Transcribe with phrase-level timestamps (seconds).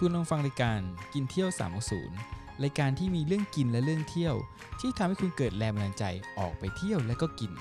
[0.00, 0.80] คุณกำลังฟังรายการ
[1.14, 1.48] กินเที่ยว
[2.06, 4.34] 360รายการที่มีเรื่องกินและเรื่องเที่ยว
[4.80, 6.04] ที่ทำให้คุณเกิดแรงบันดาลใจ
[6.38, 7.52] ออกไปเที่ยวและก็กิน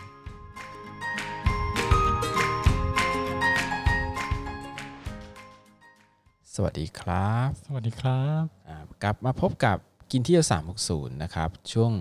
[6.53, 9.78] สวัสดีครับสวัสดีครับอ่ากลับมาพบกับ
[10.12, 10.44] กินเที่ยว
[10.83, 11.92] 360นะครับช่วง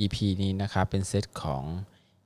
[0.00, 1.64] EP นี้นะครับเป็นเซตของ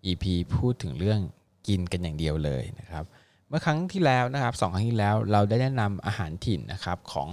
[0.06, 0.24] EP
[0.56, 1.20] พูดถึงเรื่อง
[1.68, 3.06] กินกันอย่างเดียวเลยนะครับ
[3.50, 7.28] เมื่อครั้งที่แล้วนะครับสองครั้งที่แล้วเราได้แนะนำอาหารถิ่นนะครับของ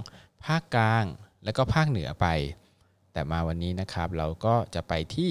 [0.48, 1.06] ภาคกลาง
[1.46, 2.28] และก็ภาคเหนือไป
[3.14, 5.30] แต่มาวันนี้นะครับเราก็จะไปที่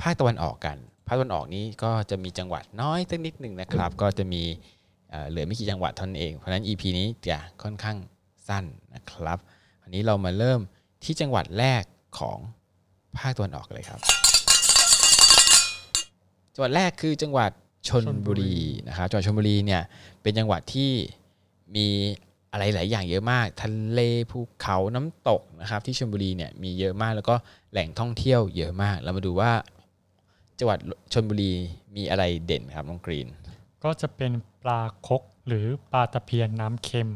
[0.00, 4.42] ภาคตะวันออกกัน ภาคตะวันออกนี้ก็จะมีจังหวัดน้อยสักนิดหนึ่งนะครับ ก็จะมี
[5.10, 7.96] เอ่อเหลือไม่กี่จังหวัดเท่านั้นเอง เพราะฉะนั้น EP นี้จะค่อนข้าง
[8.48, 8.64] สั้น
[8.94, 9.38] นะครับ
[9.82, 10.60] อันนี้เรามาเริ่ม
[11.04, 11.82] ที่จังหวัดแรก
[12.18, 12.38] ของ
[13.18, 14.00] ภาคตะวันออกเลยครับ
[16.54, 17.50] จังหวัดแรกคือจังหวัด
[17.88, 18.56] ชนบุรี
[18.88, 19.82] นะครับ จังหวัดชลบุรีเนี่ย
[20.22, 20.90] เป็นจังหวัดที่
[21.76, 21.88] มี
[22.54, 27.34] อะไรหลายอย่างเยอะมากทะเลภูเขาน้ำตกนะครับที่ชลบุรีเนี่ยมีเยอะมากแล้วก็
[27.72, 29.52] แหล่งท่องเที่ยวเยอะมาก เรามาดูว่า
[30.58, 30.78] จังหวัด
[31.12, 31.52] ชนบุรี
[31.96, 33.28] มีอะไรเด่นครับน้องกรีน
[33.84, 37.10] ก็จะเป็นปลาคกหรือปลาตะเพียนน้ำเค็ม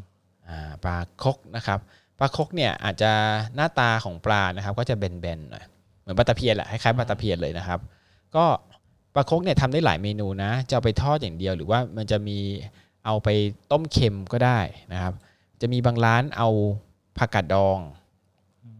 [0.48, 1.78] อ่าปลาคกนะครับ
[2.18, 3.12] ปลาคกเนี่ยอาจจะ
[3.54, 5.64] หน้าตาของปลานะครับ ก็จะแบนๆหน่อย
[6.00, 7.80] เหมือนปลาตะเพียนแหละคล้ายๆปลาตะเพียนเลยนะครับ
[8.36, 8.44] ก็
[9.14, 12.38] ปลาคกเนี่ยทำได้หลายเมนูนะจะเอาไปทอดอย่างเดียว หรือว่ามันจะมี
[13.06, 13.28] เอาไป
[13.72, 14.58] ต้มเค็มก็ได้
[14.92, 15.14] นะครับ
[15.60, 16.48] จะมีบางร้านเอา
[17.18, 17.78] ผักกาดดอง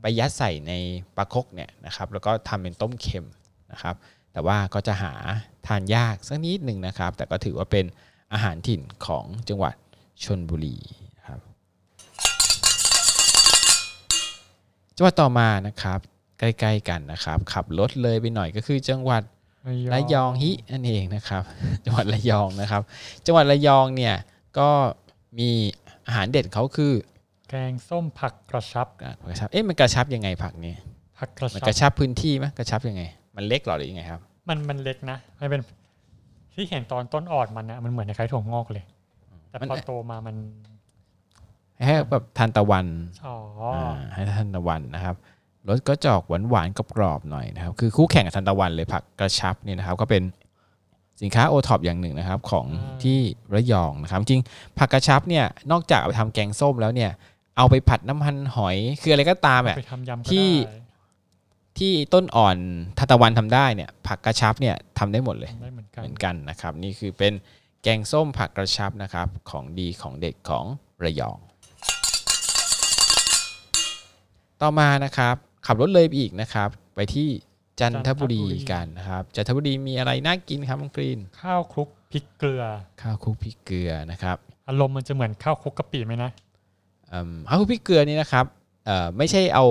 [0.01, 0.73] ไปยัดใส่ใน
[1.17, 3.27] ปลาคกเนี่ยนะครับแล้วก็ทำเป็นต้มเค็ม
[3.73, 3.95] นะครับ
[4.33, 5.12] แต่ว่าก็จะหา
[5.67, 7.84] ทานยากสักนิดหนึ่งนะครับ แต่ก็ถือว่าเป็น
[8.33, 9.75] อาหารถิ่นของจังหวัด
[10.25, 10.77] ชนบุรี
[11.17, 11.41] นะครับ
[14.97, 15.99] จังหวัดต่อมานะครับ
[16.39, 19.23] ใกล้ๆกันนะครับขับรถเลยไปหน่อยก็คือจังหวัด
[19.93, 21.43] ระยองฮินั่นเองนะครับ
[21.84, 22.83] จังหวัดระยองนะครับ
[23.27, 24.15] จังหวัดระยองเนี่ย
[24.59, 24.71] ก็
[25.39, 25.51] มี
[26.09, 26.92] อาหารเด็ดเขาคือ
[27.48, 30.75] แกงส้มผักกระชับอะกระชับ เอ๊ะมันกระชับยังไงผักนี้
[31.19, 33.03] ผักกระมันชักระชับพื้นที่ไหมกระชับยังไง
[33.37, 35.60] มันเล็กเหรอหรือยังไงครับ มันมันเล็กนะมันเป็น
[36.55, 38.84] ที่เห็นตอนต้นอ่อนมันนะมันเหมือนคล้ายๆถั่วงอกเลย
[39.49, 40.37] แต่มัน พอโตมามัน
[41.87, 42.87] ให้แบบทานตะวัน
[43.27, 43.37] อ๋อ
[43.75, 45.16] อ่าให้ทานตะวันนะครับ
[45.69, 50.22] รสก็จะออกหวานหวานๆกรอบๆหน่อยนะครับ คือคู่แข่งกับทานตะวันเลยผักกระชับเนี่ยนะครับ ก็เป็น
[51.23, 52.67] สินค้าโอท็อปอย่างหนึ่งนะครับของ
[53.03, 53.19] ที่
[53.55, 57.11] ระยองนะครับ จริงๆผักกระชับเนี่ยนอกจากเอาไปทำแกงส้มแล้วเนี่ย
[57.56, 60.77] เอาไปผัดน้ำมันหอย คืออะไรก็ตามอะไปทำยำก็ที่ได้
[61.78, 62.57] ที่ต้นอ่อน
[62.99, 67.33] ทานตะวันทำได้เนี่ยผักกระชับเนี่ยทำได้หมดเลยทำได้เหมือนกัน เหมือนกันนะครับ นี่คือเป็น
[67.83, 70.65] แกงส้มผักกระชับนะครับ ของดีของเด็ดของ
[71.05, 71.39] ระยอง
[74.62, 75.34] ต่อมานะครับ
[75.67, 77.28] ขับรถเลยไปอีกนะครับ ไปที่
[77.81, 82.65] จันทบุรีกันนะครับ จันทบุรีมีอะไรน่ากินครับน้องกรีน ข้าวคลุกพริกเกลือ
[83.03, 84.37] ข้าวคลุกพริกเกลือนะครับ
[84.69, 86.31] อารมณ์มันจะเหมือนข้าวคลุกกะปิไหมนะ
[87.12, 88.44] อืมข้าวคลุกพริกเกลือนี่นะครับ
[88.87, 89.66] เอ่อไม่ใช่เอา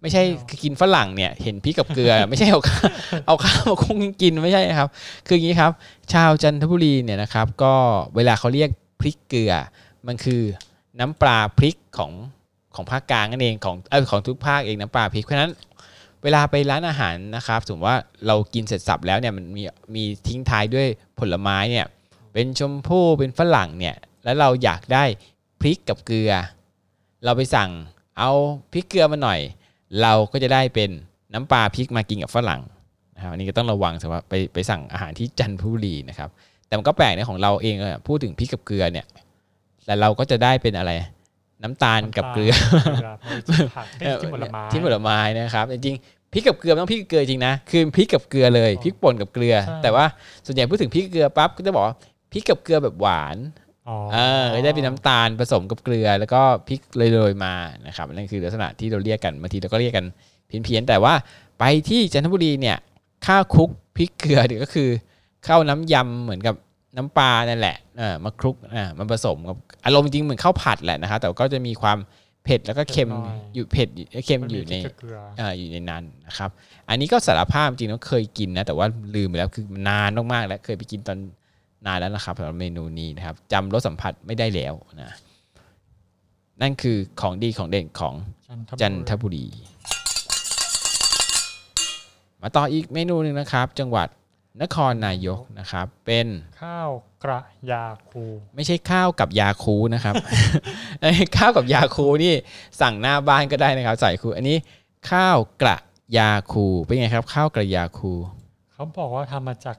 [0.00, 2.88] ไม่ใช่ไม่เอากินฝรั่งเนี่ยเห็นพริกกับเกลือ ไม่ใช่เอาข้าว
[3.26, 4.88] เอาข้าวมาคลุกกินไม่ใช่ครับ
[5.26, 5.72] คืออย่างนี้ครับ
[6.12, 7.74] ชาวจันทบุรีเนี่ยนะครับ ก็
[8.16, 8.70] เวลาเขาเรียก
[9.00, 9.52] พริกเกลือ
[10.06, 10.42] มันคือ
[11.00, 12.12] น้ำปลาพริกของ
[12.74, 15.52] ของภาคกลางนั่นเองของเออของทุกภาคเองน้ำปลาพริกเพราะฉะนั้น
[16.26, 19.62] เวลาไปร้านอาหารนะครับสมมติว่าเรากินเสร็จสับแล้วเนี่ยมันมี
[19.94, 20.86] มีทิ้งท้ายด้วย
[21.18, 21.86] ผลไม้เนี่ย
[22.32, 25.04] เป็นชมพู่เป็นฝรั่งเนี่ยแล้วเราอยากได้
[25.60, 26.32] พริกกับเกลือ
[27.24, 27.70] เราไปสั่ง
[28.18, 28.30] เอา
[28.72, 29.40] พริกเกลือมาหน่อย
[30.02, 30.90] เราก็จะได้เป็น
[31.34, 32.62] น้ำปลาพริกมากินกับฝรั่ง
[33.14, 36.28] นะครับอันนี้ก็ต้องระวังสำหรับไปไปสั่งอาหารที่จันทบุรีนะครับ
[36.66, 39.06] แต่มันก็แปลกนะของเราเองอะพูดถึงพริกกับเกลือเนี่ย
[39.84, 40.92] แต่เราก็จะได้เป็นอะไร
[41.62, 42.52] น้ำตาลกับเกลือ
[42.84, 50.04] เกลือเพราะเป็นผักเป็นที่ผลไม้ที่ผลไม้นะครับ จริงๆ พริกกับเกลือไม่ต้องพริกกับเกลือจริงนะคือพริกกับเกลือเลยอ๋อพริกป่นกับเกลือใช่แต่ว่า
[50.46, 51.96] ส่วนใหญ่พูดถึงพริกกับเกลือปั๊บก็จะบอกว่า
[52.32, 53.36] พริกกับเกลือแบบหวาน
[53.88, 57.54] อ๋อเออก็ได้เป็นน้ำตาลผสมกับเกลือ แล้วก็พริกโรยๆมา
[57.86, 60.06] นะครับนั่นคือลักษณะที่เราเรียกกันบางทีเราก็เรียกกัน
[60.46, 61.14] เพี้ยนๆแต่ว่า
[61.60, 62.76] ไปที่จันทบุรีเนี่ย
[63.26, 64.88] ข้าวคลุกพริกเกลือเนี่ยก็คือ
[65.46, 66.54] ข้าวน้ำยำเหมือนกับ
[66.96, 71.98] น้ำปลานั่นแหละเออมาคลุกอ่ามันผสมกับอารมณ์จริงเหมือนข้าวผัดแหละนะครับแต่ก็จะมีความ
[72.46, 73.10] เผ็ดแล้วก็เค็ม
[73.54, 73.88] อยู่เผ็ด
[74.26, 76.50] เค็มมันอยู่ในพริกกับเกลืออ่าอยู่ในนั้นนะครับ
[76.88, 81.18] อันนี้ก็สารภาพจริงๆแล้วเคยกินนะแต่ว่าลืมไปแล้วคือนานมากๆแล้วเคยไปกินตอน
[81.86, 85.10] นานแล้วนะครับสำหรับเมนูนี้นะครับจำรสสัมผัสไม่ได้แล้วนะ
[86.62, 88.14] นั่นคือของดีของเด่นของ
[88.80, 89.46] จันทบุรี
[92.42, 94.08] มาต่ออีกเมนูหนึ่งนะครับ จังหวัด
[94.62, 96.26] นครนายกนะครับเป็น
[96.62, 96.90] ข้าว
[97.24, 98.24] กระยาคู
[98.54, 100.14] ไม่ใช่ข้าวกับยาคูนะครับ
[101.00, 102.34] ไอ้ข้าวกับยาคูนี่
[102.80, 104.56] สั่งหน้าบ้านก็ได้นะครับ ใส่คูอันนี้
[105.10, 105.76] ข้าวกระ
[106.18, 108.12] ยาคู เป็นไงครับ ข้าวกระยาคู
[108.72, 109.76] เขาบอกว่าทำมาจาก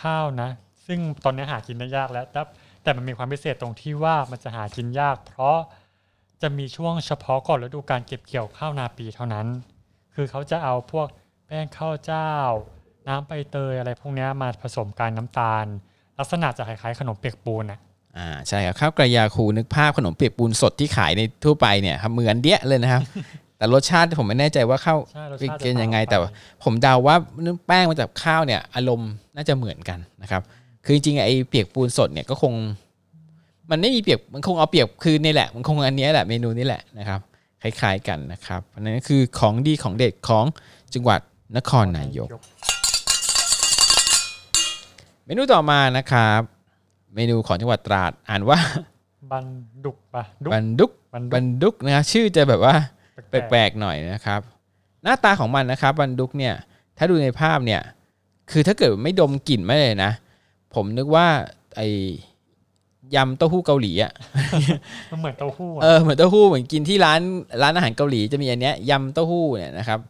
[0.00, 0.50] ข้าวนะ
[0.86, 2.42] ซึ่งตอนนี้หากินได้ยากแล้วแต่
[2.82, 5.58] แต่มันมีความพิเศษตรงที่ว่ามันจะหากินยาก เพราะ
[6.42, 9.46] จะมีช่วงเฉพาะก่อนฤดูการเก็บเกี่ยวข้าวนาปีเท่านั้น
[10.14, 11.08] คือเขาจะเอาพวก
[11.46, 12.32] แป้งข้าวเจ้า
[13.10, 15.66] น้ำใบเตยอะไรพวกเนี้ยมาผสมกันน้ำตาล
[16.18, 17.78] ลักษณะจะคล้ายๆขนมเปียกปูนอะ
[18.18, 23.02] อ่าใช่ครับข้าวกระยาคูนึกภาพขนมเปียกปูนสดที่ขายในทั่วไปเนี่ยครับเหมือนเดี้ยเลยนะครับ
[23.56, 26.30] แต่รสชาติผมไม่แน่ใจว่าข้าวใช่รสเป็นชาติเกณฑ์จะยังไงต่างแต่ปว่า
[26.64, 27.16] ผมเดาว่า
[27.66, 30.42] แป้งมาจากข้าวเนี่ยอารมณ์น่าจะเหมือนกันนะครับ
[30.84, 32.52] คือจริงๆไอ้เปียกปูนสดเนี่ยก็คง
[33.70, 37.20] มันไม่มีเปียกมันคงเอาเปียกคือนี่แหละ มันคงอันเนี้ยแหละเมนูนี้แหละนะครับ
[37.62, 40.44] คล้ายๆกันนะครับอันนั้นคือของดีของเด็ดของ
[40.94, 41.20] จังหวัด
[41.56, 42.28] นครนายก
[45.24, 46.40] เมนูต่อมานะครับ
[47.14, 48.58] เมนูของจังหวัดตราดอ่านว่า
[49.32, 49.46] บัน
[49.84, 52.74] ดุกปะดุกบันดุกบันดุบักนดุกนะครับชื่อจะแบบว่า
[53.30, 54.40] แปลกแปลกๆหน่อยนะครับ
[55.02, 56.54] หน้าตาของมันนะครับบันดุกเนี่ย
[56.98, 57.80] ถ้าดูในภาพเนี่ย
[58.50, 60.12] คือถ้าเกิดไม่ดมกลิ่นไม่เลยนะ
[60.74, 61.26] ผมนึกว่า
[61.76, 61.88] ไอ้
[63.16, 67.20] ยำเต้าหู้เกาหลีอะๆมันเหมือนเต้าหู้เออะอเหมือนเต้าหู้เหมือนกินที่ร้าน
[67.62, 70.00] ร้านอาหารเกาหลีจะมีอันเนี้ยยำเต้าหู้เนี่ยนะครับ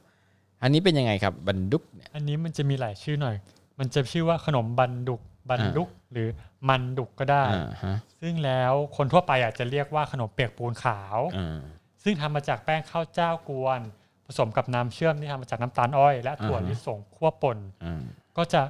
[0.62, 3.36] อันนี้เป็นยังไงครับบันดุกเนี่ยอันนี้มันจะมีหลายชื่อหน่อย
[3.80, 6.28] มันจะชื่อว่าขนมบันดุกบันดุกหรือ
[6.68, 11.58] มันดุกก็ได้อ่าฮะซึ่งแล้วคนทั่วไปอาจจะเรียกว่าขนมเปียกปูนขาวอ่า
[12.02, 13.80] ซึ่งทำมาจากแป้งข้าวเจ้ากวน
[14.26, 18.02] ผสมกับน้ำเชื่อมที่ทำมาจากน้ำตาลอ้อย และถั่วอ่าฮะลิสงคั่วป่นอ่า
[18.36, 18.62] ก็จะ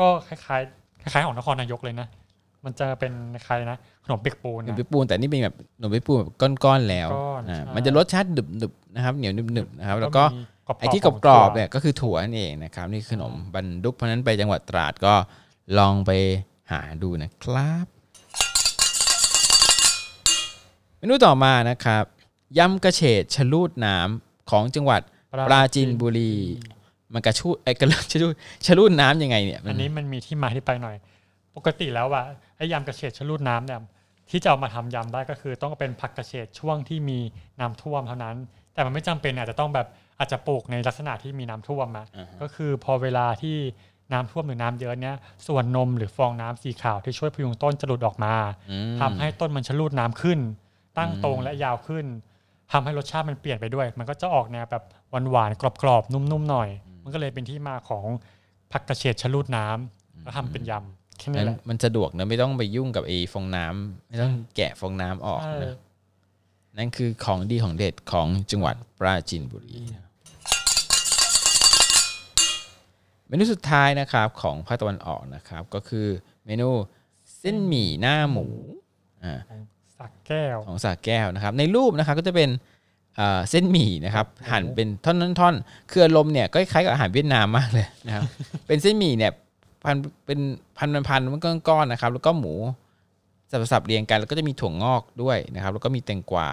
[0.00, 2.08] ก็คล้ายๆคล้ายๆของนครนายกเลยนะ
[2.64, 3.12] มันจะเป็น
[3.46, 6.30] คล้ายๆนะขนมเปียกปูนขนมนะเปียกปูนแต่นี่เป็นแบบขนมเปียกปูนแบบ
[6.64, 15.14] ก้อนๆแล้วก้อนอ่าใช่มันจะรสชาติหนึบๆนะครับ เหนียวหนึบๆนะครับ แล้วก็มีรอบๆ ไอ้ที่ของกรอบๆถั่วเนี่ยก็คือถั่วนั่นเองนะครับ นี่คือขนมบันดุกเพราะฉะนั้นไปจังหวัดตราดก็
[15.78, 16.10] ลองไป
[16.72, 17.86] หาดูนะครับ
[20.98, 22.04] เมนูต่อมานะครับ
[22.58, 25.00] ยำกระเฉดชะลูดน้ำของจังหวัด
[25.48, 26.34] ปราจีนบุรี
[27.14, 28.34] มันกระชูดไอ้กระลูดชะลูด
[28.66, 30.96] ชะลูดน้ำยังไงเนี่ยมัอันนี้มันมีที่มาที่ไปหน่อย
[31.56, 32.24] ปกติแล้วอะ
[32.56, 33.80] ไอ้ยำกระเฉดชะลูดน้ำเนี่ย
[34.30, 37.18] ที่จะเอามาทำยำได้ก็คือต้องเป็นผักกระเฉดช่วงที่มี
[37.60, 38.36] น้ำท่วมเท่านั้น
[38.74, 39.86] แต่มันไม่จำเป็นอาจจะต้องแบบ
[40.20, 43.56] อาจจะปลูกในลักษณะที่มีน้ำท่วมอะอ่าฮะก็คือพอเวลาที่
[44.12, 48.34] น้ำท่วมหรือน้ำเยอะเนี้ยส่วนนมหรือฟองน้ำสีขาวที่ช่วยพยุงต้นจะหลุดออกมา
[48.70, 50.38] อืมทำให้ต้นมันชะลูดน้ำขึ้น
[50.98, 52.06] ตั้งอืมตรงและยาวขึ้น
[52.72, 54.82] ทำให้รสชาติมันเปลี่ยนไปด้วย มันก็จะออกแนวแบบ
[55.30, 56.68] หวานๆกรอบๆนุ่มๆหน่อย
[57.02, 58.06] มันก็เลยเป็นที่มาของ
[58.72, 65.76] ผักกระเฉดชะลูดน้ำแล้วทำเป็นยำแค่นี้งั้นแหละมันสะดวกนะไม่ต้องไปยุ่งกับไอ้ฟองน้ำไม่ต้องแกะฟองน้ำออกใช่นะ
[66.78, 69.78] นั่นคือของดีของเด็ดของจังหวัดปราจีนบุรี
[73.30, 76.06] เมนูสุดท้ายนะครับของภาคตะวันออกนะครับก็คือ
[76.46, 76.68] เมนู
[77.38, 78.46] เส้นหมี่หน้าหมู
[79.24, 79.40] อ่า
[79.98, 82.50] สักแก้วของสาแก้วนะครับ ในรูปนะครับก็จะเป็น
[83.16, 88.24] เอ่อเส้นหมี่นะครับหั่นเป็นท่อนๆๆคืออารมณ์เนี่ยก็คล้ายกับอาหารเวียดนามมากเลยนะครับ
[88.66, 89.32] เป็นเส้นหมี่เนี่ย
[89.84, 89.96] พัน
[90.26, 90.40] เป็น
[90.78, 92.54] พันเป็นพันมันก้อนๆนะครับ แล้วก็หมู
[93.72, 96.48] สับๆเรียงกัน แล้วก็จะมีถั่วงอกด้วยนะครับ แล้วก็มีแตงกวา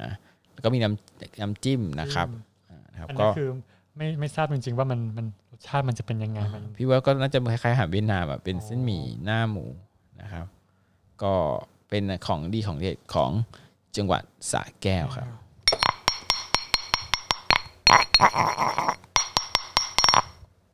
[0.00, 0.10] นะ
[0.52, 2.28] แล้วก็มีน้ำน้ำจิ้มนะครับ
[2.70, 3.50] อ่านะครับอันก็นี้คือ
[3.96, 9.64] ไม่ไม่ทราบจริงๆว่ามันมันรสชาติมันจะเป็นยังไงมันพี่ว่าก็น่าจะคล้ายๆอาหารเวียดนามอะเป็นเส้นหมี่หน้าหมู
[10.20, 10.46] นะครับ
[11.22, 11.34] ก็
[11.88, 13.30] เป็นของดีของเด็ดของ
[13.96, 15.28] จังหวัดสระแก้วครับ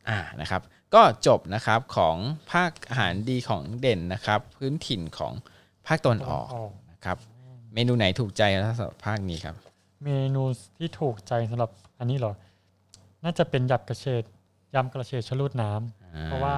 [0.09, 0.63] อ่านะครับ
[0.95, 2.17] ก็จบนะครับของ
[2.53, 5.33] ภาคอาหารดีของเด่นนะครับ พื้นถิ่นของ
[5.87, 6.47] ภาคตะวันออก
[6.91, 7.17] นะครับ
[7.75, 9.55] เมนูไหนถูกใจนะสำหรับภาคนี้ครับ
[10.05, 10.43] เมนู
[10.79, 12.33] ที่ถูกใจสำหรับอันนี้เหรอ
[13.25, 14.25] น่าจะเป็นยำกระเฉด
[14.75, 16.55] ยำกระเฉดชะลูดน้ำอ่เพราะว่า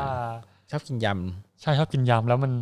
[0.70, 1.06] ชอบกินย
[1.60, 2.52] ใช่ชอบกินยำแล้วมัน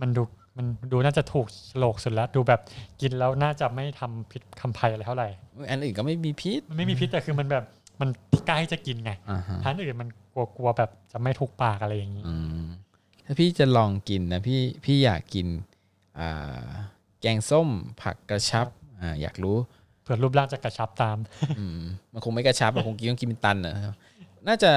[0.00, 0.22] มันดู
[0.56, 2.60] มันดูน่าจะถูกโฉลกสุดแล้ว ดูแบบ
[3.00, 7.64] กินแล้วน่าจะไม่ทำพิษคำภัยอะไรเท่าไหร่ำอันอื่นก็ไม่มีพิษมันไม่มีพิษแต่คือมันแบบ
[8.00, 8.08] มัน
[8.48, 12.66] กล้าที่จะกินไงอ่าฮะ ทานอื่นมันกลัวกลัวแบบจะไม่ถูกปากอะไรอย่างนี้ อืม
[13.26, 15.46] ถ้าพี่จะลองกินนะพี่พี่อยากกิน
[16.18, 16.66] อ่า
[17.20, 17.68] แกงส้ม
[18.02, 18.66] ผักกระชับ
[19.00, 19.56] อ่าอยากรู้
[20.10, 21.18] เผื่อรูปร่างจะกระชับตาม
[21.58, 21.80] อืม
[22.12, 23.94] มันคงไม่กระชับมันคงกินต้องกินเป็นตันนะครับ
[24.48, 24.72] น่าจะ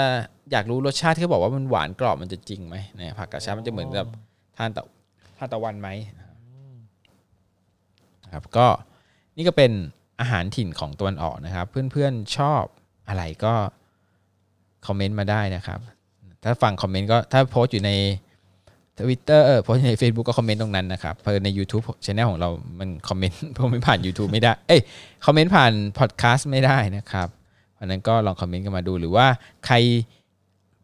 [0.51, 4.05] อยากรู้รสชาติที่เขาบอกว่ามันหวานกรอบมันจะจริงไหมเนี่ยผักกระชับมันจะเหมือนกับ
[4.57, 4.83] ทานตะ
[5.37, 5.89] ทานตะวันไหม
[8.23, 8.67] นะครับก็
[9.37, 9.71] นี่ก็เป็น
[10.19, 12.63] อาหารถิ่นของตะวันออกนะครับ เพื่อนๆชอบ
[13.07, 13.53] อะไรก็
[14.87, 15.79] คอมเมนต์มาได้นะครับ
[16.43, 17.91] ถ้าฟังคอมเมนต์ก็ถ้าโพสต์อยู่ใน
[18.99, 24.81] Twitter เออโพสต์อยู่ใน Facebook ก็คอมเมนต์ตรงนั้นนะครับเพราะใน YouTube Channel ของเรา มันคอมเมนต์คอมเมนต์ผ่าน YouTube ไม่ได้ เอ้ย
[25.25, 27.27] คอมเมนต์ผ่านพอดแคสต์ไม่ได้นะครับ
[27.73, 29.27] เพราะฉะนั้นก็ลองคอมเมนต์กันมาดูหรือว่า
[29.65, 29.75] ใคร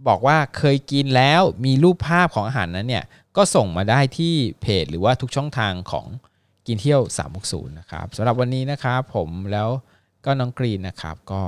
[0.08, 3.04] บอกว่าเคยกินแล้วมีรูปภาพของอาหารนั้นเนี่ย
[3.38, 6.06] ก็ส่งมาได้ที่เพจหรือว่าทุกช่องทางของ
[6.68, 7.02] กินเที่ยว
[7.40, 9.70] 360นะครับสำหรับวันนี้นะครับผมแล้ว
[10.26, 11.42] ก็น้องกรีนนะครับ ก็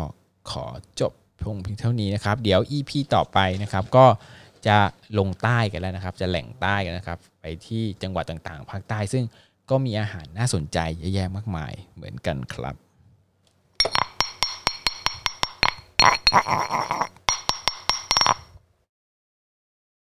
[0.51, 0.65] ขอ
[1.00, 1.12] จบ
[1.44, 4.06] พงเพียงเท่านี้นะครับ เดี๋ยว EP ต่อไปนะครับ ก็
[4.68, 4.77] จะ
[5.20, 9.24] ลงใต้กันแล้วนะครับ จะแหล่งใต้กันนะครับ ไปที่จังหวัดต่างๆภาคใต้ ซึ่ง
[9.70, 12.75] ก็มีอาหารน่าสนใจเยอะแยะมากมายเหมือนกันครับ